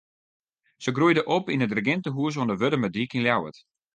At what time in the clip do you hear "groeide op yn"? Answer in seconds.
0.95-1.63